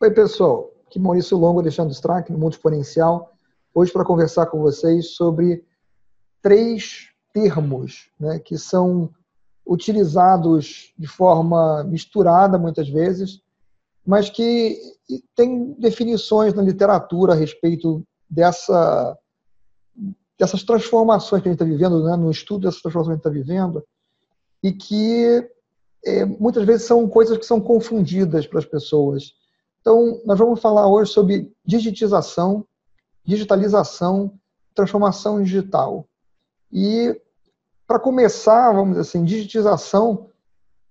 Oi, 0.00 0.12
pessoal. 0.12 0.72
Aqui 0.86 0.96
Maurício 0.96 1.36
Longo, 1.36 1.58
Alexandre 1.58 1.92
Strack, 1.92 2.30
no 2.30 2.38
Mundo 2.38 2.52
Exponencial. 2.52 3.32
Hoje 3.74 3.92
para 3.92 4.04
conversar 4.04 4.46
com 4.46 4.60
vocês 4.60 5.16
sobre 5.16 5.64
três 6.40 7.08
termos 7.32 8.08
né, 8.18 8.38
que 8.38 8.56
são 8.56 9.10
utilizados 9.66 10.94
de 10.96 11.08
forma 11.08 11.82
misturada 11.82 12.56
muitas 12.56 12.88
vezes, 12.88 13.42
mas 14.06 14.30
que 14.30 14.80
tem 15.34 15.72
definições 15.72 16.54
na 16.54 16.62
literatura 16.62 17.32
a 17.32 17.36
respeito 17.36 18.06
dessa, 18.30 19.18
dessas 20.38 20.62
transformações 20.62 21.42
que 21.42 21.48
a 21.48 21.50
gente 21.50 21.60
está 21.60 21.64
vivendo, 21.64 22.04
né, 22.04 22.14
no 22.14 22.30
estudo 22.30 22.66
dessas 22.66 22.80
transformações 22.80 23.20
que 23.20 23.26
a 23.26 23.32
gente 23.32 23.40
está 23.40 23.52
vivendo, 23.52 23.84
e 24.62 24.72
que 24.72 25.50
é, 26.04 26.24
muitas 26.24 26.64
vezes 26.64 26.86
são 26.86 27.08
coisas 27.08 27.36
que 27.36 27.44
são 27.44 27.60
confundidas 27.60 28.46
para 28.46 28.60
as 28.60 28.64
pessoas. 28.64 29.36
Então, 29.80 30.20
nós 30.24 30.38
vamos 30.38 30.60
falar 30.60 30.86
hoje 30.86 31.12
sobre 31.12 31.52
digitização, 31.64 32.64
digitalização, 33.24 34.32
transformação 34.74 35.42
digital. 35.42 36.06
E, 36.72 37.18
para 37.86 37.98
começar, 37.98 38.72
vamos 38.72 38.90
dizer 38.90 39.00
assim, 39.00 39.24
digitização 39.24 40.28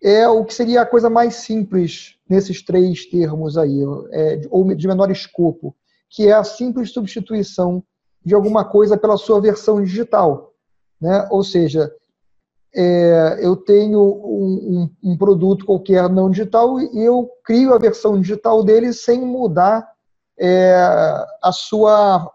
é 0.02 0.28
o 0.28 0.46
que 0.46 0.54
seria 0.54 0.82
a 0.82 0.86
coisa 0.86 1.10
mais 1.10 1.36
simples 1.36 2.16
nesses 2.30 2.62
três 2.64 3.06
termos 3.06 3.58
aí, 3.58 3.80
é, 4.12 4.42
ou 4.50 4.64
de 4.76 4.88
menor 4.88 5.10
escopo, 5.10 5.76
que 6.10 6.28
é 6.28 6.34
a 6.34 6.44
simples 6.44 6.92
substituição 6.92 7.84
de 8.24 8.36
alguma 8.36 8.66
coisa 8.66 8.98
pela 8.98 9.18
sua 9.18 9.42
versão 9.42 9.82
digital. 9.82 10.54
Né? 11.00 11.28
Ou 11.32 11.44
seja, 11.44 11.92
é, 12.76 13.40
eu 13.42 13.56
tenho 13.56 14.00
um, 14.00 14.90
um, 15.04 15.12
um, 15.12 15.18
produto 15.18 15.66
qualquer 15.66 16.10
não 16.10 16.30
digital 16.30 16.80
e 16.80 17.04
eu 17.04 17.30
crio 17.44 17.74
a 17.74 17.78
versão 17.78 18.20
digital 18.20 18.64
dele 18.64 18.94
sem 18.94 19.22
mudar 19.22 19.88
é, 20.40 20.76
a 21.42 21.52
sua 21.52 22.32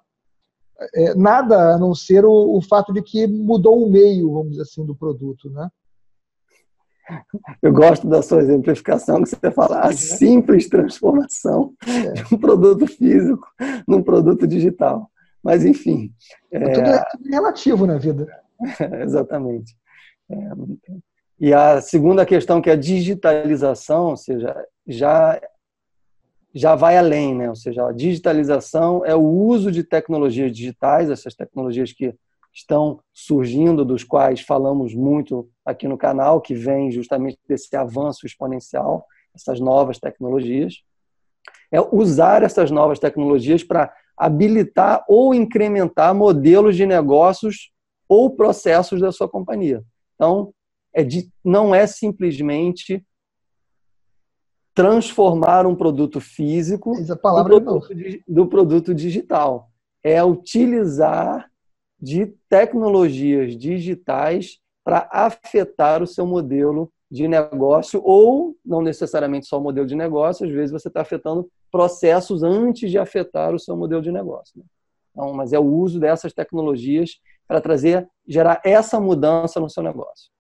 é, 0.95 1.15
nada 1.15 1.75
a 1.75 1.79
não 1.79 1.95
ser 1.95 2.25
o, 2.25 2.57
o, 2.57 2.63
fato 2.63 2.93
de 2.93 3.03
que 3.03 3.27
mudou 3.27 3.85
o 3.85 3.91
meio, 3.91 4.33
vamos 4.33 4.51
dizer 4.51 4.63
assim, 4.63 4.85
do 4.85 4.97
produto, 4.97 5.51
né? 5.51 5.69
Eu 7.61 7.73
gosto 7.73 8.09
da 8.09 8.23
sua 8.23 8.41
exemplificação 8.41 9.23
que 9.23 9.29
você 9.29 9.51
fala 9.51 9.81
a 9.81 9.93
simples 9.93 10.69
transformação 10.69 11.75
é. 11.87 12.13
de 12.13 12.35
um 12.35 12.39
produto 12.39 12.87
físico 12.87 13.47
num 13.87 14.03
produto 14.03 14.47
digital. 14.47 15.11
Mas 15.43 15.65
enfim, 15.65 16.13
é... 16.51 16.73
tudo 16.73 16.89
é 16.89 17.05
relativo 17.31 17.87
na 17.87 17.99
vida. 17.99 18.27
Exatamente. 19.03 19.77
E 21.39 21.53
a 21.53 21.81
segunda 21.81 22.25
questão, 22.25 22.63
que 22.63 22.71
é 22.71 22.75
a 22.75 22.77
digitalização, 22.77 24.11
ou 24.11 24.17
seja, 24.17 24.55
já, 24.87 25.41
já 26.55 26.75
vai 26.75 26.97
além, 26.97 27.35
né? 27.35 27.49
ou 27.49 27.57
seja, 27.57 27.87
a 27.87 27.93
digitalização 27.93 29.05
é 29.05 29.15
o 29.15 29.25
uso 29.25 29.73
de 29.73 29.83
tecnologias 29.83 30.53
digitais, 30.53 31.11
essas 31.11 31.35
tecnologias 31.35 31.93
que 31.93 32.15
estão 32.55 33.01
surgindo, 33.13 33.85
dos 33.85 34.05
quais 34.05 34.43
falamos 34.43 34.95
muito 34.95 35.49
aqui 35.65 35.89
no 35.89 35.99
canal, 35.99 36.41
que 36.41 36.55
vem 36.55 36.91
justamente 36.93 37.39
desse 37.49 37.75
avanço 37.75 38.27
exponencial, 38.27 39.05
essas 39.35 39.59
novas 39.59 39.99
tecnologias. 39.99 40.83
É 41.73 41.81
usar 41.81 42.43
essas 42.43 42.71
novas 42.71 42.99
tecnologias 42.99 43.65
para 43.65 43.93
habilitar 44.17 45.05
ou 45.09 45.35
incrementar 45.35 46.15
modelos 46.15 46.77
de 46.77 46.85
negócios 46.85 47.73
ou 48.07 48.31
processos 48.31 49.01
da 49.01 49.11
sua 49.11 49.29
companhia. 49.29 49.83
Então, 50.23 50.55
é 50.95 51.03
de, 51.03 51.29
não 51.45 51.75
é 51.75 51.85
simplesmente 51.85 53.05
transformar 54.73 55.67
um 55.67 55.75
produto 55.75 56.21
físico 56.21 56.95
do 57.05 57.17
produto, 57.17 57.89
do 58.29 58.47
produto 58.47 58.95
digital. 58.95 59.69
É 60.01 60.23
utilizar 60.23 61.51
de 62.01 62.27
tecnologias 62.49 63.57
digitais 63.57 64.61
para 64.85 65.09
afetar 65.11 66.01
o 66.05 66.07
seu 66.07 66.25
modelo 66.25 66.89
de 67.11 67.27
negócio, 67.27 68.01
ou 68.05 68.57
não 68.65 68.81
necessariamente 68.81 69.47
só 69.47 69.59
o 69.59 69.63
modelo 69.63 69.89
de 69.89 69.97
negócio, 69.97 70.47
às 70.47 70.53
vezes 70.53 70.71
você 70.71 70.87
está 70.87 71.01
afetando 71.01 71.51
processos 71.71 72.45
antes 72.45 72.93
de 72.93 72.97
afetar 72.97 73.53
o 73.53 73.59
seu 73.59 73.77
modelo 73.77 74.01
de 74.01 74.13
negócio. 74.13 74.57
Né? 74.57 74.65
Então, 75.11 75.33
mas 75.33 75.53
é 75.53 75.59
o 75.59 75.65
uso 75.65 75.99
dessas 75.99 76.33
tecnologias 76.33 77.21
para 77.53 77.61
trazer, 77.61 78.09
gerar 78.27 78.63
essa 78.65 78.99
mudança 78.99 79.61
no 79.61 79.69
seu 79.69 79.83
negócio. 79.83 80.33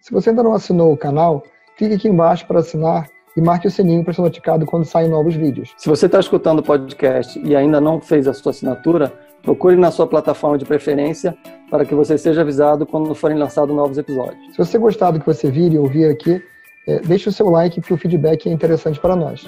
Se 0.00 0.10
você 0.10 0.30
ainda 0.30 0.42
não 0.42 0.54
assinou 0.54 0.90
o 0.90 0.96
canal, 0.96 1.42
clique 1.76 1.96
aqui 1.96 2.08
embaixo 2.08 2.46
para 2.46 2.60
assinar 2.60 3.08
e 3.36 3.42
marque 3.42 3.66
o 3.66 3.70
sininho 3.70 4.02
para 4.02 4.14
ser 4.14 4.22
notificado 4.22 4.64
quando 4.64 4.86
saem 4.86 5.10
novos 5.10 5.34
vídeos. 5.34 5.74
Se 5.76 5.86
você 5.86 6.06
está 6.06 6.18
escutando 6.18 6.60
o 6.60 6.62
podcast 6.62 7.38
e 7.44 7.54
ainda 7.54 7.78
não 7.78 8.00
fez 8.00 8.26
a 8.26 8.32
sua 8.32 8.52
assinatura, 8.52 9.12
procure 9.42 9.76
na 9.76 9.90
sua 9.90 10.06
plataforma 10.06 10.56
de 10.56 10.64
preferência 10.64 11.36
para 11.70 11.84
que 11.84 11.94
você 11.94 12.16
seja 12.16 12.40
avisado 12.40 12.86
quando 12.86 13.14
forem 13.14 13.36
lançados 13.36 13.76
novos 13.76 13.98
episódios. 13.98 14.40
Se 14.52 14.56
você 14.56 14.78
gostar 14.78 15.10
do 15.10 15.20
que 15.20 15.26
você 15.26 15.50
vir 15.50 15.74
e 15.74 15.78
ouvir 15.78 16.06
aqui, 16.06 16.42
é, 16.88 17.00
deixe 17.00 17.28
o 17.28 17.32
seu 17.32 17.50
like, 17.50 17.82
que 17.82 17.92
o 17.92 17.98
feedback 17.98 18.48
é 18.48 18.52
interessante 18.52 18.98
para 18.98 19.14
nós. 19.14 19.44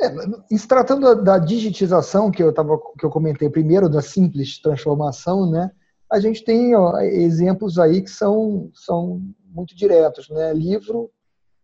É, 0.00 0.56
se 0.56 0.66
tratando 0.66 1.22
da 1.22 1.38
digitização 1.38 2.30
que 2.30 2.42
eu, 2.42 2.52
tava, 2.52 2.78
que 2.98 3.04
eu 3.04 3.10
comentei 3.10 3.50
primeiro, 3.50 3.88
da 3.88 4.00
simples 4.00 4.58
transformação, 4.58 5.50
né, 5.50 5.70
a 6.10 6.18
gente 6.18 6.42
tem 6.42 6.74
ó, 6.74 6.98
exemplos 6.98 7.78
aí 7.78 8.02
que 8.02 8.10
são, 8.10 8.70
são 8.74 9.20
muito 9.44 9.76
diretos. 9.76 10.28
Né? 10.28 10.52
Livro 10.52 11.10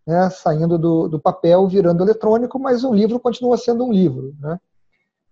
né, 0.06 0.30
saindo 0.30 0.78
do, 0.78 1.08
do 1.08 1.18
papel, 1.18 1.66
virando 1.66 2.04
eletrônico, 2.04 2.58
mas 2.58 2.84
o 2.84 2.94
livro 2.94 3.18
continua 3.18 3.56
sendo 3.56 3.84
um 3.84 3.92
livro. 3.92 4.34
Né? 4.38 4.60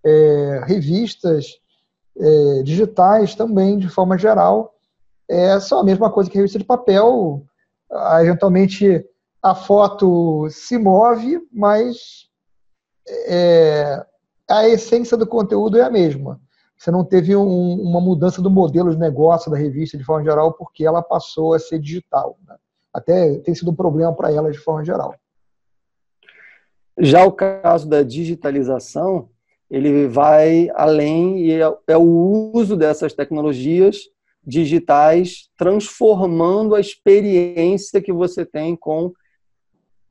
É, 0.05 0.65
revistas 0.67 1.61
é, 2.19 2.63
digitais 2.63 3.35
também, 3.35 3.79
de 3.79 3.89
forma 3.89 4.19
geral, 4.19 4.75
é 5.29 5.59
só 5.61 5.81
a 5.81 5.85
mesma 5.85 6.11
coisa 6.11 6.29
que 6.29 6.37
revista 6.37 6.59
de 6.59 6.65
papel. 6.65 7.45
Eventualmente 8.21 9.07
a 9.41 9.55
foto 9.55 10.49
se 10.51 10.77
move, 10.77 11.41
mas 11.53 12.29
é, 13.07 14.07
a 14.49 14.69
essência 14.69 15.17
do 15.17 15.27
conteúdo 15.27 15.79
é 15.79 15.83
a 15.83 15.91
mesma. 15.91 16.41
Você 16.77 16.91
não 16.91 17.05
teve 17.05 17.35
um, 17.35 17.81
uma 17.81 18.01
mudança 18.01 18.43
do 18.43 18.51
modelo 18.51 18.91
de 18.91 18.99
negócio 18.99 19.51
da 19.51 19.57
revista 19.57 19.97
de 19.97 20.05
forma 20.05 20.25
geral, 20.25 20.53
porque 20.53 20.85
ela 20.85 21.03
passou 21.03 21.55
a 21.55 21.59
ser 21.59 21.79
digital. 21.79 22.39
Né? 22.47 22.57
Até 22.93 23.39
tem 23.39 23.55
sido 23.55 23.71
um 23.71 23.75
problema 23.75 24.13
para 24.13 24.33
ela 24.33 24.51
de 24.51 24.59
forma 24.59 24.85
geral. 24.85 25.15
Já 26.99 27.25
o 27.25 27.33
caso 27.33 27.89
da 27.89 28.03
digitalização, 28.03 29.29
ele 29.71 30.07
vai 30.07 30.69
além 30.75 31.47
e 31.47 31.53
é, 31.53 31.77
é 31.89 31.97
o 31.97 32.51
uso 32.53 32.77
dessas 32.77 33.13
tecnologias 33.13 33.97
digitais 34.47 35.49
transformando 35.57 36.75
a 36.75 36.81
experiência 36.81 38.01
que 38.01 38.13
você 38.13 38.45
tem 38.45 38.77
com 38.77 39.13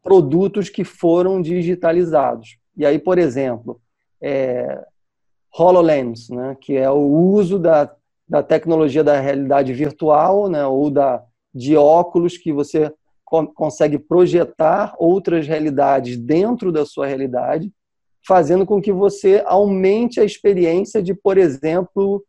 produtos 0.02 0.70
que 0.70 0.84
foram 0.84 1.42
digitalizados. 1.42 2.58
E 2.76 2.86
aí, 2.86 2.98
por 2.98 3.18
exemplo, 3.18 3.80
é, 4.22 4.84
HoloLens, 5.58 6.30
né, 6.30 6.58
que 6.60 6.76
é 6.76 6.90
o 6.90 7.06
uso 7.06 7.60
da, 7.60 7.94
da 8.28 8.42
tecnologia 8.42 9.04
da 9.04 9.20
realidade 9.20 9.74
virtual, 9.74 10.50
né, 10.50 10.66
ou 10.66 10.90
da, 10.90 11.24
de 11.54 11.76
óculos 11.76 12.38
que 12.38 12.52
você 12.52 12.92
consegue 13.56 13.98
projetar 13.98 14.94
outras 14.98 15.48
realidades 15.48 16.18
dentro 16.18 16.72
da 16.72 16.86
sua 16.86 17.08
realidade, 17.08 17.72
fazendo 18.26 18.66
com 18.66 18.82
que 18.82 18.92
você 18.92 19.44
aumente 19.46 20.20
a 20.20 20.24
experiência 20.24 21.02
de, 21.02 21.14
por 21.14 21.38
exemplo, 21.38 22.24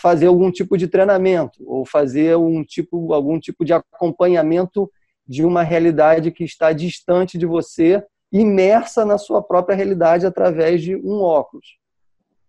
fazer 0.00 0.26
algum 0.26 0.50
tipo 0.50 0.76
de 0.76 0.88
treinamento 0.88 1.62
ou 1.66 1.84
fazer 1.84 2.36
um 2.36 2.64
tipo, 2.64 3.12
algum 3.12 3.38
tipo 3.38 3.64
de 3.64 3.72
acompanhamento 3.72 4.90
de 5.26 5.44
uma 5.44 5.62
realidade 5.62 6.30
que 6.30 6.44
está 6.44 6.72
distante 6.72 7.38
de 7.38 7.46
você 7.46 8.02
imersa 8.32 9.04
na 9.04 9.18
sua 9.18 9.42
própria 9.42 9.76
realidade 9.76 10.26
através 10.26 10.82
de 10.82 10.96
um 10.96 11.20
óculos. 11.20 11.78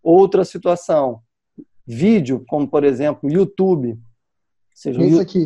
Outra 0.02 0.44
situação, 0.44 1.22
vídeo, 1.86 2.44
como 2.48 2.68
por 2.68 2.84
exemplo, 2.84 3.32
YouTube. 3.32 3.98
Seja, 4.74 5.02
Isso 5.02 5.22
aqui, 5.22 5.46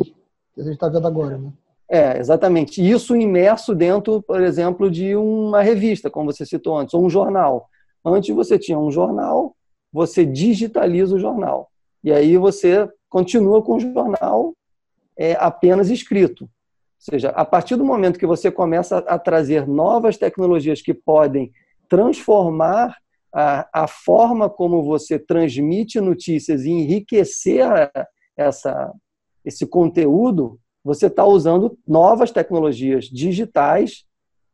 que 0.54 0.60
a 0.60 0.64
gente 0.64 0.74
está 0.74 0.88
vendo 0.88 1.06
agora, 1.06 1.38
né? 1.38 1.52
É, 1.88 2.18
exatamente. 2.18 2.80
Isso 2.82 3.14
imerso 3.14 3.74
dentro, 3.74 4.22
por 4.22 4.40
exemplo, 4.40 4.90
de 4.90 5.14
uma 5.14 5.62
revista, 5.62 6.08
como 6.08 6.32
você 6.32 6.46
citou 6.46 6.78
antes, 6.78 6.94
ou 6.94 7.04
um 7.04 7.10
jornal. 7.10 7.68
Antes 8.04 8.34
você 8.34 8.58
tinha 8.58 8.78
um 8.78 8.90
jornal, 8.90 9.54
você 9.92 10.24
digitaliza 10.24 11.14
o 11.14 11.18
jornal. 11.18 11.70
E 12.02 12.10
aí 12.10 12.36
você 12.36 12.88
continua 13.08 13.62
com 13.62 13.76
o 13.76 13.80
jornal 13.80 14.54
é, 15.16 15.36
apenas 15.38 15.90
escrito. 15.90 16.48
Ou 17.02 17.12
seja, 17.12 17.30
a 17.30 17.44
partir 17.44 17.74
do 17.74 17.84
momento 17.84 18.18
que 18.18 18.26
você 18.26 18.48
começa 18.48 18.98
a 18.98 19.18
trazer 19.18 19.66
novas 19.66 20.16
tecnologias 20.16 20.80
que 20.80 20.94
podem 20.94 21.50
transformar 21.88 22.96
a, 23.34 23.82
a 23.82 23.88
forma 23.88 24.48
como 24.48 24.84
você 24.84 25.18
transmite 25.18 26.00
notícias 26.00 26.62
e 26.64 26.70
enriquecer 26.70 27.66
essa, 28.36 28.92
esse 29.44 29.66
conteúdo, 29.66 30.60
você 30.84 31.06
está 31.06 31.24
usando 31.26 31.76
novas 31.86 32.30
tecnologias 32.30 33.06
digitais 33.06 34.04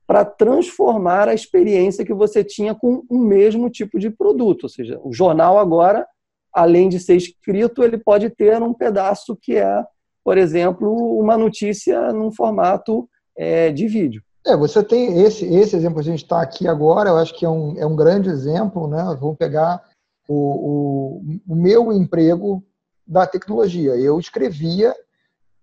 para 0.06 0.24
transformar 0.24 1.28
a 1.28 1.34
experiência 1.34 2.04
que 2.04 2.14
você 2.14 2.42
tinha 2.42 2.74
com 2.74 3.04
o 3.10 3.18
mesmo 3.18 3.68
tipo 3.68 3.98
de 3.98 4.08
produto. 4.08 4.62
Ou 4.62 4.68
seja, 4.70 4.98
o 5.04 5.12
jornal 5.12 5.58
agora, 5.58 6.06
além 6.50 6.88
de 6.88 6.98
ser 6.98 7.16
escrito, 7.16 7.84
ele 7.84 7.98
pode 7.98 8.30
ter 8.30 8.62
um 8.62 8.72
pedaço 8.72 9.36
que 9.36 9.56
é, 9.56 9.84
por 10.28 10.36
exemplo, 10.36 11.18
uma 11.18 11.38
notícia 11.38 12.12
num 12.12 12.30
formato 12.30 13.08
é, 13.34 13.72
de 13.72 13.88
vídeo. 13.88 14.22
É, 14.46 14.54
você 14.54 14.82
tem 14.82 15.22
esse, 15.22 15.46
esse 15.46 15.74
exemplo 15.74 16.00
a 16.00 16.02
gente 16.02 16.22
está 16.22 16.42
aqui 16.42 16.68
agora, 16.68 17.08
eu 17.08 17.16
acho 17.16 17.34
que 17.34 17.46
é 17.46 17.48
um, 17.48 17.74
é 17.78 17.86
um 17.86 17.96
grande 17.96 18.28
exemplo, 18.28 18.86
né? 18.86 19.16
Vou 19.18 19.34
pegar 19.34 19.82
o, 20.28 20.34
o, 20.34 21.22
o 21.48 21.56
meu 21.56 21.90
emprego 21.94 22.62
da 23.06 23.26
tecnologia. 23.26 23.96
Eu 23.96 24.20
escrevia 24.20 24.94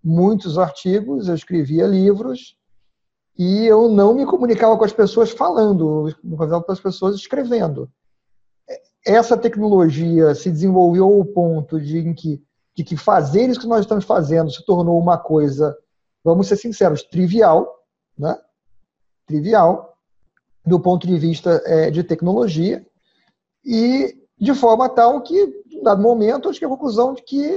muitos 0.02 0.58
artigos, 0.58 1.28
eu 1.28 1.36
escrevia 1.36 1.86
livros, 1.86 2.56
e 3.38 3.66
eu 3.66 3.88
não 3.88 4.14
me 4.14 4.26
comunicava 4.26 4.76
com 4.76 4.84
as 4.84 4.92
pessoas 4.92 5.30
falando, 5.30 6.06
me 6.06 6.14
comunicava 6.34 6.64
com 6.64 6.72
as 6.72 6.80
pessoas 6.80 7.14
escrevendo. 7.14 7.88
Essa 9.06 9.36
tecnologia 9.36 10.34
se 10.34 10.50
desenvolveu 10.50 11.04
ao 11.04 11.24
ponto 11.24 11.80
de 11.80 11.98
em 11.98 12.12
que, 12.12 12.42
de 12.76 12.84
que 12.84 12.96
fazer 12.96 13.48
isso 13.48 13.60
que 13.60 13.66
nós 13.66 13.80
estamos 13.80 14.04
fazendo 14.04 14.50
se 14.50 14.64
tornou 14.64 14.98
uma 14.98 15.16
coisa, 15.16 15.76
vamos 16.22 16.46
ser 16.46 16.56
sinceros, 16.56 17.02
trivial, 17.02 17.66
né? 18.18 18.36
Trivial, 19.26 19.96
do 20.64 20.78
ponto 20.78 21.06
de 21.06 21.18
vista 21.18 21.62
é, 21.64 21.90
de 21.90 22.04
tecnologia, 22.04 22.86
e 23.64 24.14
de 24.38 24.54
forma 24.54 24.88
tal 24.88 25.22
que, 25.22 25.34
em 25.70 25.82
dado 25.82 26.02
momento, 26.02 26.48
eu 26.48 26.52
cheguei 26.52 26.68
à 26.68 26.70
conclusão 26.70 27.14
de 27.14 27.22
que 27.22 27.48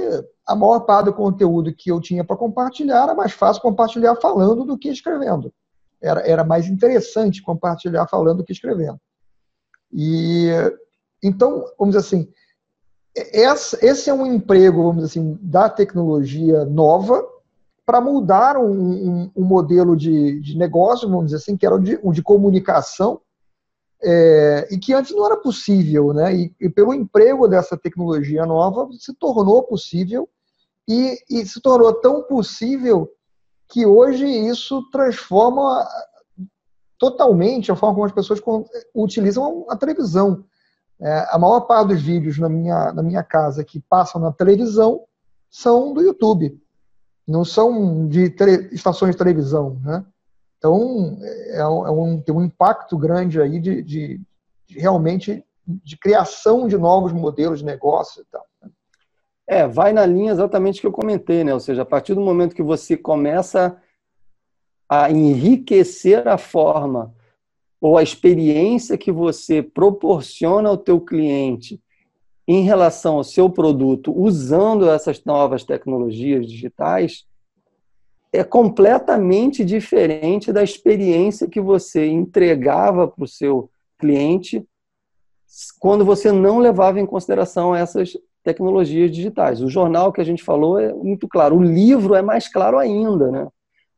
a 0.46 0.56
maior 0.56 0.80
parte 0.80 1.06
do 1.06 1.14
conteúdo 1.14 1.74
que 1.74 1.90
eu 1.90 2.00
tinha 2.00 2.24
para 2.24 2.36
compartilhar 2.36 3.04
era 3.04 3.14
mais 3.14 3.32
fácil 3.32 3.62
compartilhar 3.62 4.16
falando 4.16 4.64
do 4.64 4.78
que 4.78 4.88
escrevendo 4.88 5.52
era, 6.00 6.20
era 6.20 6.44
mais 6.44 6.66
interessante 6.66 7.42
compartilhar 7.42 8.06
falando 8.08 8.38
do 8.38 8.44
que 8.44 8.52
escrevendo. 8.52 8.98
E 9.92 10.48
então, 11.22 11.64
vamos 11.78 11.94
dizer 11.94 11.98
assim, 11.98 12.32
esse 13.14 14.08
é 14.08 14.14
um 14.14 14.26
emprego, 14.26 14.82
vamos 14.82 15.02
dizer 15.02 15.20
assim, 15.20 15.38
da 15.42 15.68
tecnologia 15.68 16.64
nova 16.64 17.26
para 17.84 18.00
mudar 18.00 18.56
um, 18.56 18.70
um, 18.70 19.30
um 19.34 19.44
modelo 19.44 19.96
de, 19.96 20.40
de, 20.40 20.56
negócio, 20.56 21.08
vamos 21.08 21.26
dizer 21.26 21.38
assim, 21.38 21.56
que 21.56 21.66
era 21.66 21.74
o 21.74 21.80
de, 21.80 21.98
um 22.04 22.12
de 22.12 22.22
comunicação, 22.22 23.20
é, 24.02 24.68
e 24.70 24.78
que 24.78 24.94
antes 24.94 25.14
não 25.14 25.26
era 25.26 25.36
possível, 25.36 26.12
né? 26.12 26.34
E, 26.34 26.54
e, 26.60 26.68
pelo 26.70 26.94
emprego 26.94 27.48
dessa 27.48 27.76
tecnologia 27.76 28.46
nova 28.46 28.88
se 28.98 29.12
tornou 29.14 29.62
possível 29.64 30.28
e, 30.88 31.18
e 31.28 31.44
se 31.44 31.60
tornou 31.60 31.92
tão 31.94 32.22
possível 32.22 33.10
que 33.68 33.84
hoje 33.84 34.24
isso 34.24 34.88
transforma 34.90 35.86
totalmente 36.98 37.72
a 37.72 37.76
forma 37.76 37.94
como 37.94 38.06
as 38.06 38.12
pessoas 38.12 38.40
utilizam 38.94 39.66
a 39.68 39.76
televisão. 39.76 40.44
É, 41.00 41.26
a 41.30 41.38
maior 41.38 41.60
parte 41.60 41.88
dos 41.88 42.02
vídeos 42.02 42.38
na 42.38 42.48
minha, 42.48 42.92
na 42.92 43.02
minha 43.02 43.22
casa 43.22 43.64
que 43.64 43.80
passam 43.80 44.20
na 44.20 44.30
televisão 44.30 45.04
são 45.48 45.94
do 45.94 46.02
YouTube, 46.02 46.60
não 47.26 47.44
são 47.44 48.06
de 48.06 48.34
estações 48.70 49.12
de 49.12 49.18
televisão. 49.18 49.80
Né? 49.82 50.04
Então, 50.58 51.18
é, 51.22 51.58
é 51.58 51.66
um, 51.66 52.20
tem 52.20 52.34
um 52.34 52.44
impacto 52.44 52.98
grande 52.98 53.40
aí 53.40 53.58
de, 53.58 53.82
de, 53.82 54.20
de, 54.66 54.78
realmente 54.78 55.42
de 55.66 55.96
criação 55.96 56.68
de 56.68 56.76
novos 56.76 57.12
modelos 57.12 57.60
de 57.60 57.64
negócio 57.64 58.22
e 58.22 58.24
tal. 58.30 58.44
É, 59.46 59.66
vai 59.66 59.92
na 59.92 60.04
linha 60.04 60.32
exatamente 60.32 60.80
que 60.80 60.86
eu 60.86 60.92
comentei, 60.92 61.42
né? 61.42 61.52
Ou 61.52 61.60
seja, 61.60 61.82
a 61.82 61.86
partir 61.86 62.14
do 62.14 62.20
momento 62.20 62.54
que 62.54 62.62
você 62.62 62.96
começa 62.96 63.76
a 64.88 65.10
enriquecer 65.10 66.28
a 66.28 66.36
forma 66.36 67.14
ou 67.80 67.96
a 67.96 68.02
experiência 68.02 68.98
que 68.98 69.10
você 69.10 69.62
proporciona 69.62 70.68
ao 70.68 70.76
teu 70.76 71.00
cliente 71.00 71.80
em 72.46 72.62
relação 72.62 73.16
ao 73.16 73.24
seu 73.24 73.48
produto 73.48 74.12
usando 74.12 74.90
essas 74.90 75.24
novas 75.24 75.64
tecnologias 75.64 76.46
digitais, 76.46 77.24
é 78.32 78.44
completamente 78.44 79.64
diferente 79.64 80.52
da 80.52 80.62
experiência 80.62 81.48
que 81.48 81.60
você 81.60 82.06
entregava 82.06 83.08
para 83.08 83.24
o 83.24 83.28
seu 83.28 83.70
cliente 83.98 84.64
quando 85.78 86.04
você 86.04 86.30
não 86.30 86.58
levava 86.58 87.00
em 87.00 87.06
consideração 87.06 87.74
essas 87.74 88.16
tecnologias 88.42 89.10
digitais. 89.10 89.60
O 89.60 89.68
jornal 89.68 90.12
que 90.12 90.20
a 90.20 90.24
gente 90.24 90.42
falou 90.42 90.78
é 90.78 90.92
muito 90.92 91.28
claro. 91.28 91.56
O 91.56 91.62
livro 91.62 92.14
é 92.14 92.22
mais 92.22 92.48
claro 92.48 92.78
ainda, 92.78 93.30
né? 93.30 93.48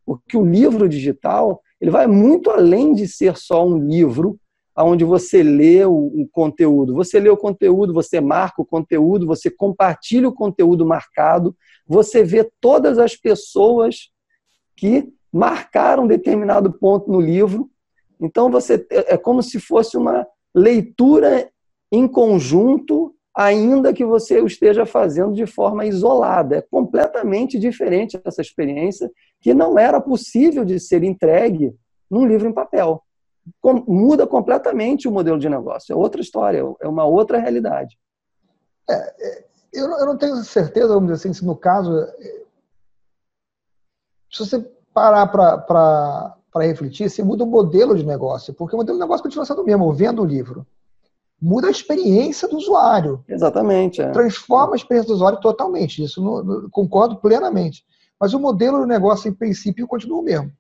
Porque 0.05 0.37
o 0.37 0.45
livro 0.45 0.89
digital 0.89 1.63
ele 1.83 1.91
vai 1.91 2.07
muito 2.07 2.49
além 2.49 2.95
de 2.95 3.09
ser 3.09 3.37
só 3.37 3.67
um 3.67 3.77
livro 3.77 4.39
onde 4.79 5.05
você 5.05 5.43
lê 5.43 5.85
o, 5.85 6.29
conteúdo. 6.31 6.95
Você 6.95 7.19
lê 7.19 7.29
o 7.29 7.37
conteúdo, 7.37 7.93
você 7.93 8.21
marca 8.21 8.63
o 8.63 8.65
conteúdo, 8.65 9.27
você 9.27 9.51
compartilha 9.51 10.29
o 10.29 10.33
conteúdo 10.33 10.87
marcado, 10.87 11.57
você 11.85 12.23
vê 12.23 12.49
todas 12.61 12.99
as 12.99 13.17
pessoas 13.17 14.11
que 14.77 15.13
marcaram 15.33 16.07
determinado 16.07 16.73
ponto 16.73 17.11
no 17.11 17.21
livro. 17.21 17.69
Então 18.21 18.49
você 18.49 18.87
é, 18.89 19.15
é 19.15 19.17
como 19.17 19.43
se 19.43 19.59
fosse 19.59 19.97
uma 19.97 20.25
leitura 20.55 21.51
em 21.91 22.07
conjunto 22.07 23.13
ainda 23.35 23.93
que 23.93 24.05
você 24.05 24.41
o 24.41 24.47
esteja 24.47 24.85
fazendo 24.85 25.33
de 25.33 25.47
forma 25.47 25.87
isolada. 25.87 26.57
É 26.57 26.63
completamente 26.63 27.59
diferente 27.59 28.21
essa 28.25 28.43
experiência, 28.43 29.11
que 29.41 29.55
não 29.55 29.79
era 29.79 30.01
possível 30.01 30.65
de 30.65 30.79
ser 30.79 31.03
entregue 31.03 31.75
num 32.11 32.27
livro 32.27 32.49
em 32.49 32.53
papel. 32.53 33.03
Com, 33.61 33.75
muda 33.89 34.27
completamente 34.27 35.09
o 35.09 35.13
modelo 35.13 35.39
de 35.39 35.49
negócio. 35.49 35.93
É 35.93 35.97
outra 35.97 36.21
história, 36.21 36.63
é 36.81 36.87
uma 36.87 37.05
outra 37.05 37.39
realidade. 37.39 37.99
É, 38.89 38.95
é, 38.95 39.45
eu, 39.73 39.89
não, 39.89 39.99
eu, 39.99 40.07
não, 40.07 40.17
tenho 40.17 40.37
certeza, 40.45 40.89
vamos 40.89 41.11
dizer 41.11 41.15
assim, 41.15 41.33
se 41.33 41.45
no 41.45 41.57
caso. 41.57 41.99
É, 41.99 42.43
se 44.31 44.47
você 44.47 44.61
parar 44.95 45.27
para 45.27 46.37
refletir, 46.67 47.11
se 47.11 47.23
muda 47.23 47.45
o 47.45 47.47
modelo 47.47 47.97
de 47.97 48.05
negócio, 48.05 48.55
porque 48.55 48.75
o 48.75 48.79
modelo 48.79 48.99
de 48.99 49.03
negócio 49.03 49.23
continua 49.23 49.45
sendo 49.45 49.63
o 49.63 49.65
mesmo, 49.65 49.93
vendo 49.93 50.23
o 50.23 50.27
livro 50.27 50.67
muda 51.43 51.67
a 51.67 51.71
experiência 51.73 52.47
do 52.47 52.57
usuário. 52.57 53.25
Exatamente. 53.29 54.01
É. 54.01 54.09
Transforma 54.11 54.75
a 54.75 54.77
experiência 54.77 55.09
do 55.09 55.15
usuário 55.15 55.41
totalmente. 55.41 56.05
Isso 56.05 56.23
não, 56.23 56.45
não, 56.45 56.71
concordo 56.71 57.17
plenamente. 57.17 57.85
Mas 58.19 58.33
o 58.33 58.39
modelo 58.39 58.79
do 58.79 58.87
negócio, 58.87 59.29
em 59.29 59.35
princípio, 59.35 59.89
continua 59.89 60.21
o 60.21 60.23
mesmo. 60.23 60.53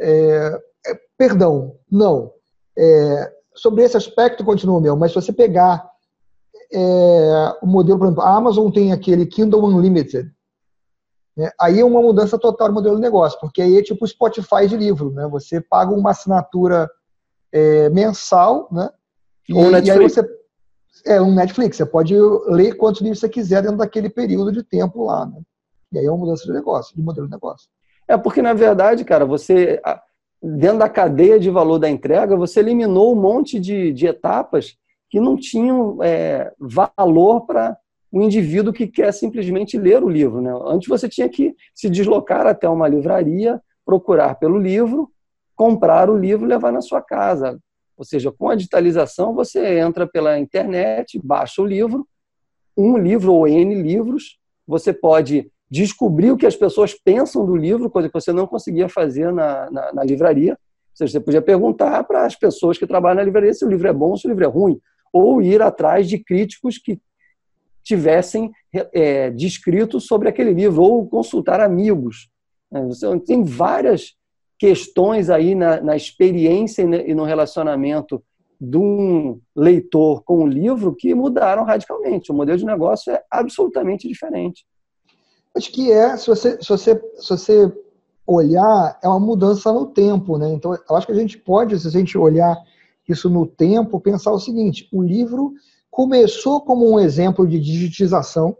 É, 0.00 0.62
é, 0.86 1.00
perdão, 1.18 1.74
não. 1.90 2.30
É, 2.78 3.32
sobre 3.56 3.82
esse 3.82 3.96
aspecto, 3.96 4.44
continua 4.44 4.78
o 4.78 4.80
mesmo. 4.80 4.96
Mas 4.96 5.10
se 5.10 5.16
você 5.16 5.32
pegar 5.32 5.84
é, 6.72 7.58
o 7.60 7.66
modelo, 7.66 7.98
por 7.98 8.06
exemplo, 8.06 8.22
a 8.22 8.36
Amazon 8.36 8.70
tem 8.70 8.92
aquele 8.92 9.26
Kindle 9.26 9.64
Unlimited. 9.64 10.30
Né? 11.36 11.50
Aí 11.60 11.80
é 11.80 11.84
uma 11.84 12.00
mudança 12.00 12.38
total 12.38 12.68
do 12.68 12.74
modelo 12.74 12.94
de 12.94 13.02
negócio, 13.02 13.40
porque 13.40 13.60
aí 13.60 13.78
é 13.78 13.82
tipo 13.82 14.04
o 14.04 14.08
Spotify 14.08 14.68
de 14.68 14.76
livro. 14.76 15.10
Né? 15.10 15.26
Você 15.26 15.60
paga 15.60 15.92
uma 15.92 16.12
assinatura 16.12 16.88
é, 17.50 17.88
mensal, 17.90 18.68
né? 18.70 18.88
Ou 19.52 19.68
e, 19.68 19.72
Netflix. 19.72 20.16
E 20.16 20.20
aí 20.20 20.26
você, 20.26 20.44
é 21.06 21.20
um 21.20 21.34
Netflix, 21.34 21.76
você 21.76 21.86
pode 21.86 22.14
ler 22.46 22.76
quantos 22.76 23.00
livros 23.00 23.20
você 23.20 23.28
quiser 23.28 23.62
dentro 23.62 23.78
daquele 23.78 24.08
período 24.08 24.52
de 24.52 24.62
tempo 24.62 25.04
lá. 25.04 25.26
Né? 25.26 25.40
E 25.92 25.98
aí 25.98 26.06
é 26.06 26.10
uma 26.10 26.18
mudança 26.18 26.44
de 26.44 26.52
negócio, 26.52 26.96
de 26.96 27.02
modelo 27.02 27.26
de 27.26 27.32
negócio. 27.32 27.68
É 28.06 28.16
porque, 28.16 28.42
na 28.42 28.52
verdade, 28.52 29.04
cara, 29.04 29.24
você, 29.24 29.80
dentro 30.42 30.78
da 30.78 30.88
cadeia 30.88 31.38
de 31.40 31.50
valor 31.50 31.78
da 31.78 31.88
entrega, 31.88 32.36
você 32.36 32.60
eliminou 32.60 33.12
um 33.12 33.20
monte 33.20 33.58
de, 33.58 33.92
de 33.92 34.06
etapas 34.06 34.76
que 35.08 35.20
não 35.20 35.36
tinham 35.36 36.02
é, 36.02 36.52
valor 36.58 37.46
para 37.46 37.76
o 38.10 38.22
indivíduo 38.22 38.72
que 38.72 38.86
quer 38.86 39.12
simplesmente 39.12 39.78
ler 39.78 40.02
o 40.02 40.08
livro. 40.08 40.40
Né? 40.40 40.52
Antes 40.66 40.88
você 40.88 41.08
tinha 41.08 41.28
que 41.28 41.54
se 41.74 41.88
deslocar 41.88 42.46
até 42.46 42.68
uma 42.68 42.88
livraria, 42.88 43.60
procurar 43.84 44.36
pelo 44.36 44.58
livro, 44.58 45.10
comprar 45.56 46.10
o 46.10 46.16
livro 46.16 46.46
e 46.46 46.48
levar 46.48 46.72
na 46.72 46.80
sua 46.80 47.00
casa. 47.00 47.58
Ou 47.96 48.04
seja, 48.04 48.32
com 48.32 48.48
a 48.48 48.54
digitalização, 48.54 49.34
você 49.34 49.78
entra 49.78 50.06
pela 50.06 50.38
internet, 50.38 51.20
baixa 51.22 51.62
o 51.62 51.66
livro, 51.66 52.06
um 52.76 52.98
livro 52.98 53.32
ou 53.32 53.46
N 53.46 53.74
livros, 53.74 54.38
você 54.66 54.92
pode 54.92 55.50
descobrir 55.70 56.30
o 56.30 56.36
que 56.36 56.46
as 56.46 56.56
pessoas 56.56 56.94
pensam 56.94 57.44
do 57.44 57.56
livro, 57.56 57.90
coisa 57.90 58.08
que 58.08 58.14
você 58.14 58.32
não 58.32 58.46
conseguia 58.46 58.88
fazer 58.88 59.32
na, 59.32 59.70
na, 59.70 59.92
na 59.92 60.04
livraria. 60.04 60.52
Ou 60.52 60.96
seja, 60.96 61.12
você 61.12 61.20
podia 61.20 61.42
perguntar 61.42 62.04
para 62.04 62.24
as 62.24 62.36
pessoas 62.36 62.78
que 62.78 62.86
trabalham 62.86 63.16
na 63.16 63.22
livraria 63.24 63.52
se 63.52 63.64
o 63.64 63.68
livro 63.68 63.88
é 63.88 63.92
bom 63.92 64.10
ou 64.10 64.16
se 64.16 64.26
o 64.26 64.30
livro 64.30 64.44
é 64.44 64.48
ruim, 64.48 64.80
ou 65.12 65.40
ir 65.42 65.62
atrás 65.62 66.08
de 66.08 66.18
críticos 66.18 66.78
que 66.78 67.00
tivessem 67.82 68.50
é, 68.92 69.30
descrito 69.30 70.00
sobre 70.00 70.28
aquele 70.28 70.52
livro, 70.52 70.82
ou 70.82 71.06
consultar 71.06 71.60
amigos. 71.60 72.28
Tem 73.26 73.44
várias 73.44 74.16
questões 74.58 75.30
aí 75.30 75.54
na, 75.54 75.80
na 75.80 75.96
experiência 75.96 76.82
e 76.82 77.14
no 77.14 77.24
relacionamento 77.24 78.22
de 78.60 78.78
um 78.78 79.40
leitor 79.54 80.22
com 80.22 80.44
o 80.44 80.46
livro 80.46 80.94
que 80.94 81.14
mudaram 81.14 81.64
radicalmente. 81.64 82.30
O 82.30 82.34
modelo 82.34 82.58
de 82.58 82.64
negócio 82.64 83.12
é 83.12 83.22
absolutamente 83.30 84.08
diferente. 84.08 84.64
Acho 85.56 85.70
que 85.70 85.92
é, 85.92 86.16
se 86.16 86.26
você, 86.26 86.58
se 86.60 86.68
você, 86.68 87.02
se 87.16 87.28
você 87.28 87.72
olhar, 88.26 88.98
é 89.02 89.08
uma 89.08 89.20
mudança 89.20 89.72
no 89.72 89.86
tempo, 89.86 90.38
né? 90.38 90.52
Então, 90.52 90.74
eu 90.74 90.96
acho 90.96 91.06
que 91.06 91.12
a 91.12 91.16
gente 91.16 91.38
pode, 91.38 91.78
se 91.78 91.86
a 91.86 91.90
gente 91.90 92.16
olhar 92.16 92.56
isso 93.08 93.28
no 93.28 93.46
tempo, 93.46 94.00
pensar 94.00 94.32
o 94.32 94.40
seguinte: 94.40 94.88
o 94.92 95.02
livro 95.02 95.52
começou 95.90 96.60
como 96.60 96.90
um 96.90 96.98
exemplo 96.98 97.46
de 97.46 97.60
digitização, 97.60 98.56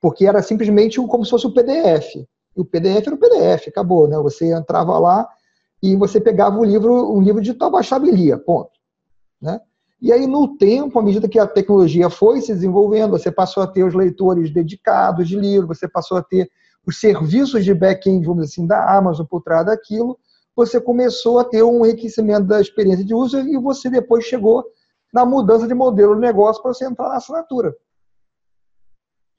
porque 0.00 0.24
era 0.24 0.40
simplesmente 0.42 0.98
como 1.06 1.24
se 1.24 1.30
fosse 1.30 1.46
o 1.46 1.52
PDF. 1.52 2.26
E 2.56 2.60
o 2.60 2.64
PDF 2.64 3.06
era 3.06 3.14
o 3.14 3.18
PDF, 3.18 3.68
acabou, 3.68 4.08
né? 4.08 4.16
Você 4.18 4.52
entrava 4.52 4.98
lá 4.98 5.28
e 5.82 5.94
você 5.94 6.20
pegava 6.20 6.58
o 6.58 6.64
livro, 6.64 7.12
um 7.12 7.20
livro 7.20 7.40
digital, 7.40 7.70
baixava 7.70 8.06
e 8.06 8.10
lia, 8.10 8.38
ponto. 8.38 8.70
Né? 9.40 9.60
E 10.00 10.12
aí, 10.12 10.26
no 10.26 10.56
tempo, 10.56 10.98
à 10.98 11.02
medida 11.02 11.28
que 11.28 11.38
a 11.38 11.46
tecnologia 11.46 12.10
foi 12.10 12.40
se 12.40 12.52
desenvolvendo, 12.52 13.10
você 13.10 13.30
passou 13.30 13.62
a 13.62 13.66
ter 13.66 13.84
os 13.84 13.94
leitores 13.94 14.50
dedicados 14.50 15.28
de 15.28 15.38
livro, 15.38 15.68
você 15.68 15.88
passou 15.88 16.16
a 16.16 16.22
ter 16.22 16.50
os 16.86 17.00
serviços 17.00 17.64
de 17.64 17.74
back-end, 17.74 18.24
vamos 18.24 18.44
dizer 18.44 18.54
assim, 18.54 18.66
da 18.66 18.96
Amazon 18.96 19.26
por 19.26 19.42
trás 19.42 19.66
daquilo, 19.66 20.18
você 20.54 20.80
começou 20.80 21.38
a 21.38 21.44
ter 21.44 21.62
um 21.62 21.84
enriquecimento 21.84 22.46
da 22.46 22.60
experiência 22.60 23.04
de 23.04 23.14
uso 23.14 23.38
e 23.38 23.58
você 23.58 23.90
depois 23.90 24.24
chegou 24.24 24.64
na 25.12 25.24
mudança 25.24 25.66
de 25.66 25.74
modelo 25.74 26.14
de 26.14 26.20
negócio 26.20 26.62
para 26.62 26.72
você 26.72 26.86
entrar 26.86 27.08
na 27.08 27.16
assinatura. 27.16 27.74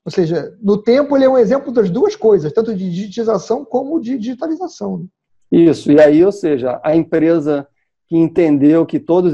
Ou 0.08 0.12
seja, 0.12 0.58
no 0.62 0.82
tempo 0.82 1.18
ele 1.18 1.26
é 1.26 1.30
um 1.30 1.38
exemplo 1.38 1.70
das 1.70 1.90
duas 1.90 2.16
coisas, 2.16 2.54
tanto 2.54 2.74
de 2.74 2.90
digitização 2.90 3.66
como 3.66 4.00
de 4.00 4.18
digitalização. 4.18 5.06
Isso, 5.52 5.92
e 5.92 6.00
aí, 6.00 6.24
ou 6.24 6.32
seja, 6.32 6.80
a 6.82 6.96
empresa 6.96 7.68
que 8.08 8.16
entendeu 8.16 8.86
que 8.86 9.02
todas 9.02 9.34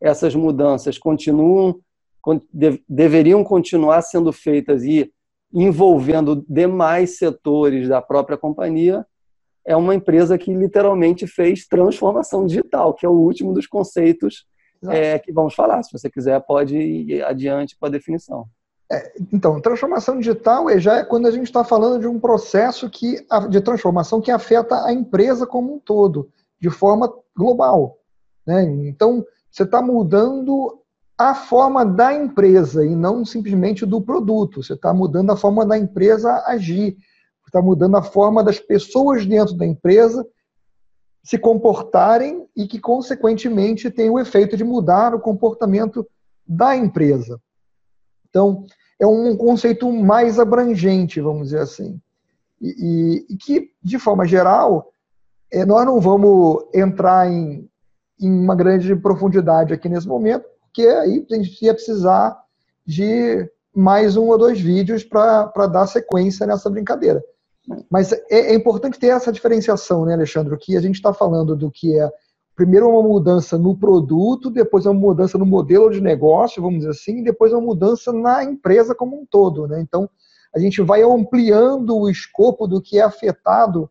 essas 0.00 0.34
mudanças 0.34 0.96
continuam, 0.96 1.78
deveriam 2.88 3.44
continuar 3.44 4.00
sendo 4.00 4.32
feitas 4.32 4.84
e 4.84 5.12
envolvendo 5.52 6.46
demais 6.48 7.18
setores 7.18 7.86
da 7.86 8.00
própria 8.00 8.38
companhia, 8.38 9.04
é 9.66 9.76
uma 9.76 9.94
empresa 9.94 10.38
que 10.38 10.54
literalmente 10.54 11.26
fez 11.26 11.66
transformação 11.66 12.46
digital, 12.46 12.94
que 12.94 13.04
é 13.04 13.08
o 13.08 13.12
último 13.12 13.52
dos 13.52 13.66
conceitos 13.66 14.46
é, 14.88 15.18
que 15.18 15.30
vamos 15.30 15.54
falar. 15.54 15.82
Se 15.82 15.92
você 15.92 16.08
quiser, 16.08 16.40
pode 16.40 16.74
ir 16.74 17.22
adiante 17.22 17.76
com 17.78 17.84
a 17.84 17.90
definição. 17.90 18.48
É, 18.92 19.12
então, 19.32 19.60
transformação 19.60 20.18
digital 20.18 20.68
é 20.68 20.80
já 20.80 20.96
é 20.96 21.04
quando 21.04 21.26
a 21.26 21.30
gente 21.30 21.44
está 21.44 21.62
falando 21.62 22.00
de 22.00 22.08
um 22.08 22.18
processo 22.18 22.90
que, 22.90 23.24
de 23.48 23.60
transformação 23.60 24.20
que 24.20 24.32
afeta 24.32 24.84
a 24.84 24.92
empresa 24.92 25.46
como 25.46 25.74
um 25.74 25.78
todo, 25.78 26.28
de 26.60 26.68
forma 26.70 27.12
global. 27.36 27.98
Né? 28.44 28.64
Então, 28.88 29.24
você 29.50 29.62
está 29.62 29.80
mudando 29.80 30.80
a 31.16 31.34
forma 31.34 31.84
da 31.84 32.12
empresa 32.12 32.84
e 32.84 32.96
não 32.96 33.24
simplesmente 33.24 33.86
do 33.86 34.00
produto. 34.00 34.62
Você 34.62 34.72
está 34.72 34.92
mudando 34.92 35.30
a 35.30 35.36
forma 35.36 35.64
da 35.66 35.78
empresa 35.78 36.42
agir. 36.46 36.96
Está 37.46 37.60
mudando 37.60 37.96
a 37.96 38.02
forma 38.02 38.44
das 38.44 38.60
pessoas 38.60 39.26
dentro 39.26 39.54
da 39.54 39.66
empresa 39.66 40.26
se 41.22 41.36
comportarem 41.36 42.46
e 42.56 42.66
que, 42.66 42.78
consequentemente, 42.78 43.90
tem 43.90 44.08
o 44.08 44.18
efeito 44.18 44.56
de 44.56 44.64
mudar 44.64 45.14
o 45.14 45.20
comportamento 45.20 46.06
da 46.46 46.76
empresa. 46.76 47.40
Então, 48.30 48.64
é 48.98 49.06
um 49.06 49.36
conceito 49.36 49.90
mais 49.92 50.38
abrangente, 50.38 51.20
vamos 51.20 51.48
dizer 51.48 51.60
assim. 51.60 52.00
E, 52.60 52.68
e, 52.68 53.34
e 53.34 53.36
que, 53.36 53.70
de 53.82 53.98
forma 53.98 54.26
geral, 54.26 54.92
é, 55.52 55.64
nós 55.64 55.84
não 55.84 56.00
vamos 56.00 56.64
entrar 56.74 57.30
em, 57.30 57.68
em 58.20 58.30
uma 58.30 58.54
grande 58.54 58.94
profundidade 58.96 59.74
aqui 59.74 59.88
nesse 59.88 60.06
momento, 60.06 60.44
porque 60.62 60.86
aí 60.86 61.26
a 61.30 61.34
gente 61.34 61.64
ia 61.64 61.74
precisar 61.74 62.38
de 62.86 63.50
mais 63.74 64.16
um 64.16 64.26
ou 64.26 64.38
dois 64.38 64.60
vídeos 64.60 65.04
para 65.04 65.66
dar 65.66 65.86
sequência 65.86 66.46
nessa 66.46 66.68
brincadeira. 66.68 67.22
Mas 67.90 68.12
é, 68.12 68.18
é, 68.30 68.54
importante 68.54 68.98
ter 68.98 69.08
essa 69.08 69.32
diferenciação, 69.32 70.04
né, 70.04 70.14
Alexandre? 70.14 70.56
Que 70.56 70.76
a 70.76 70.80
gente 70.80 70.96
está 70.96 71.12
falando 71.12 71.54
do 71.54 71.70
que 71.70 71.98
é 71.98 72.10
primeiro 72.60 72.90
uma 72.90 73.02
mudança 73.02 73.56
no 73.56 73.74
produto, 73.74 74.50
depois 74.50 74.84
uma 74.84 74.92
mudança 74.92 75.38
no 75.38 75.46
modelo 75.46 75.88
de 75.88 75.98
negócio, 75.98 76.60
vamos 76.60 76.80
dizer 76.80 76.90
assim, 76.90 77.20
e 77.20 77.24
depois 77.24 77.54
uma 77.54 77.62
mudança 77.62 78.12
na 78.12 78.44
empresa 78.44 78.94
como 78.94 79.18
um 79.18 79.24
todo. 79.24 79.66
Né? 79.66 79.80
Então, 79.80 80.10
a 80.54 80.58
gente 80.58 80.82
vai 80.82 81.02
ampliando 81.02 81.96
o 81.96 82.10
escopo 82.10 82.66
do 82.66 82.82
que 82.82 82.98
é 82.98 83.02
afetado 83.02 83.90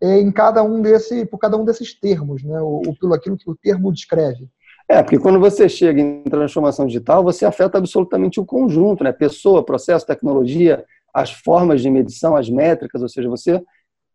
é, 0.00 0.20
em 0.20 0.30
cada 0.30 0.62
um 0.62 0.80
desse, 0.80 1.26
por 1.26 1.38
cada 1.38 1.56
um 1.56 1.64
desses 1.64 1.98
termos, 1.98 2.44
né? 2.44 2.60
ou, 2.60 2.94
pelo 2.94 3.12
aquilo 3.12 3.36
que 3.36 3.50
o 3.50 3.56
termo 3.56 3.92
descreve. 3.92 4.48
É, 4.88 5.02
porque 5.02 5.18
quando 5.18 5.40
você 5.40 5.68
chega 5.68 6.00
em 6.00 6.22
transformação 6.22 6.86
digital, 6.86 7.24
você 7.24 7.44
afeta 7.44 7.76
absolutamente 7.76 8.38
o 8.38 8.46
conjunto, 8.46 9.02
né? 9.02 9.10
Pessoa, 9.10 9.64
processo, 9.64 10.06
tecnologia, 10.06 10.84
as 11.12 11.32
formas 11.32 11.82
de 11.82 11.90
medição, 11.90 12.36
as 12.36 12.48
métricas, 12.48 13.02
ou 13.02 13.08
seja, 13.08 13.28
você 13.28 13.60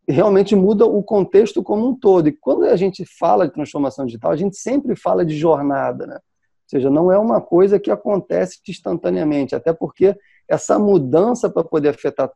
realmente 0.07 0.55
muda 0.55 0.85
o 0.85 1.03
contexto 1.03 1.63
como 1.63 1.87
um 1.87 1.95
todo. 1.95 2.27
E 2.27 2.31
quando 2.31 2.65
a 2.65 2.75
gente 2.75 3.05
fala 3.05 3.47
de 3.47 3.53
transformação 3.53 4.05
digital, 4.05 4.31
a 4.31 4.35
gente 4.35 4.57
sempre 4.57 4.95
fala 4.95 5.25
de 5.25 5.37
jornada, 5.37 6.07
né? 6.07 6.15
Ou 6.15 6.69
seja, 6.69 6.89
não 6.89 7.11
é 7.11 7.17
uma 7.17 7.41
coisa 7.41 7.79
que 7.79 7.91
acontece 7.91 8.59
instantaneamente, 8.67 9.55
até 9.55 9.73
porque 9.73 10.15
essa 10.47 10.79
mudança 10.79 11.49
para 11.49 11.63
poder 11.63 11.89
afetar 11.89 12.31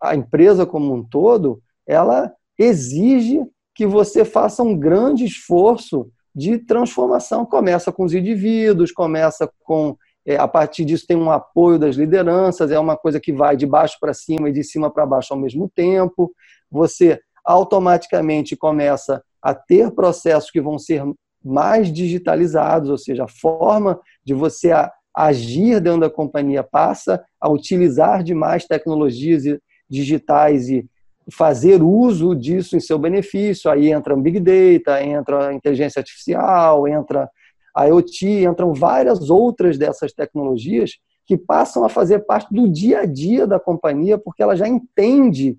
a 0.00 0.14
empresa 0.14 0.64
como 0.64 0.94
um 0.94 1.02
todo, 1.02 1.60
ela 1.86 2.32
exige 2.58 3.44
que 3.74 3.86
você 3.86 4.24
faça 4.24 4.62
um 4.62 4.76
grande 4.76 5.24
esforço 5.24 6.08
de 6.34 6.58
transformação. 6.58 7.44
Começa 7.44 7.92
com 7.92 8.04
os 8.04 8.14
indivíduos, 8.14 8.92
começa 8.92 9.50
com 9.62 9.96
é, 10.26 10.36
a 10.36 10.48
partir 10.48 10.84
disso 10.84 11.06
tem 11.06 11.16
um 11.16 11.30
apoio 11.30 11.78
das 11.78 11.94
lideranças, 11.94 12.72
é 12.72 12.78
uma 12.78 12.96
coisa 12.96 13.20
que 13.20 13.32
vai 13.32 13.56
de 13.56 13.64
baixo 13.64 13.96
para 14.00 14.12
cima 14.12 14.48
e 14.48 14.52
de 14.52 14.64
cima 14.64 14.90
para 14.90 15.06
baixo 15.06 15.32
ao 15.32 15.38
mesmo 15.38 15.70
tempo 15.72 16.32
você 16.70 17.20
automaticamente 17.44 18.56
começa 18.56 19.22
a 19.40 19.54
ter 19.54 19.90
processos 19.92 20.50
que 20.50 20.60
vão 20.60 20.78
ser 20.78 21.02
mais 21.44 21.92
digitalizados, 21.92 22.90
ou 22.90 22.98
seja, 22.98 23.24
a 23.24 23.28
forma 23.28 24.00
de 24.24 24.34
você 24.34 24.72
agir 25.14 25.80
dentro 25.80 26.00
da 26.00 26.10
companhia 26.10 26.62
passa 26.62 27.24
a 27.40 27.48
utilizar 27.48 28.22
de 28.24 28.34
mais 28.34 28.66
tecnologias 28.66 29.44
digitais 29.88 30.68
e 30.68 30.84
fazer 31.30 31.82
uso 31.82 32.34
disso 32.34 32.76
em 32.76 32.80
seu 32.80 32.98
benefício. 32.98 33.70
Aí 33.70 33.90
entra 33.90 34.16
Big 34.16 34.40
Data, 34.40 35.02
entra 35.02 35.48
a 35.48 35.54
inteligência 35.54 36.00
artificial, 36.00 36.86
entra 36.86 37.28
a 37.74 37.84
IoT, 37.84 38.44
entram 38.44 38.74
várias 38.74 39.30
outras 39.30 39.78
dessas 39.78 40.12
tecnologias 40.12 40.92
que 41.26 41.36
passam 41.36 41.84
a 41.84 41.88
fazer 41.88 42.20
parte 42.20 42.52
do 42.52 42.68
dia 42.68 43.00
a 43.00 43.06
dia 43.06 43.46
da 43.46 43.58
companhia, 43.58 44.16
porque 44.16 44.42
ela 44.42 44.56
já 44.56 44.68
entende 44.68 45.58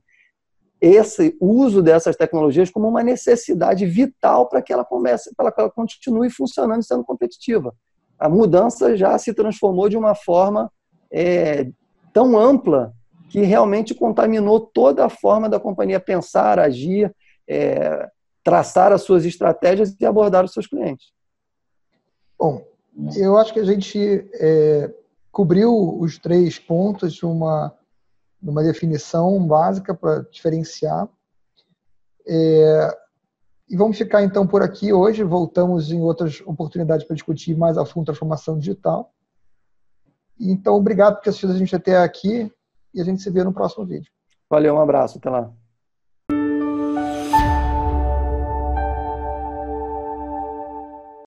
esse 0.79 1.35
uso 1.39 1.81
dessas 1.81 2.15
tecnologias 2.15 2.69
como 2.69 2.87
uma 2.87 3.03
necessidade 3.03 3.85
vital 3.85 4.47
para 4.47 4.61
que 4.61 4.71
ela 4.71 4.85
comece, 4.85 5.33
para 5.35 5.51
que 5.51 5.59
ela 5.59 5.71
continue 5.71 6.29
funcionando 6.29 6.81
e 6.81 6.85
sendo 6.85 7.03
competitiva. 7.03 7.73
A 8.19 8.29
mudança 8.29 8.95
já 8.95 9.17
se 9.17 9.33
transformou 9.33 9.89
de 9.89 9.97
uma 9.97 10.13
forma 10.13 10.71
é, 11.11 11.67
tão 12.13 12.37
ampla 12.37 12.93
que 13.29 13.41
realmente 13.41 13.93
contaminou 13.93 14.59
toda 14.59 15.05
a 15.05 15.09
forma 15.09 15.49
da 15.49 15.59
companhia 15.59 15.99
pensar, 15.99 16.59
agir, 16.59 17.13
é, 17.47 18.07
traçar 18.43 18.91
as 18.91 19.01
suas 19.01 19.25
estratégias 19.25 19.95
e 19.99 20.05
abordar 20.05 20.45
os 20.45 20.53
seus 20.53 20.67
clientes. 20.67 21.11
Bom, 22.39 22.63
eu 23.15 23.37
acho 23.37 23.53
que 23.53 23.59
a 23.59 23.65
gente 23.65 24.29
é, 24.35 24.93
cobriu 25.31 25.99
os 25.99 26.17
três 26.17 26.57
pontos 26.57 27.13
de 27.13 27.25
uma 27.25 27.73
numa 28.41 28.63
definição 28.63 29.45
básica 29.45 29.93
para 29.93 30.21
diferenciar. 30.31 31.07
É, 32.27 32.97
e 33.69 33.75
vamos 33.75 33.97
ficar 33.97 34.23
então 34.23 34.47
por 34.47 34.61
aqui 34.61 34.93
hoje. 34.93 35.23
Voltamos 35.23 35.91
em 35.91 36.01
outras 36.01 36.41
oportunidades 36.45 37.05
para 37.05 37.15
discutir 37.15 37.55
mais 37.57 37.77
a 37.77 37.85
fundo 37.85 38.05
transformação 38.05 38.57
digital. 38.57 39.13
Então, 40.39 40.75
obrigado 40.75 41.15
por 41.15 41.23
ter 41.23 41.29
assistido 41.31 41.53
a 41.53 41.57
gente 41.57 41.75
até 41.75 41.97
aqui 41.97 42.51
e 42.93 43.01
a 43.01 43.03
gente 43.03 43.21
se 43.21 43.29
vê 43.29 43.43
no 43.43 43.53
próximo 43.53 43.85
vídeo. 43.85 44.11
Valeu, 44.49 44.75
um 44.75 44.81
abraço, 44.81 45.17
até 45.17 45.29
lá. 45.29 45.51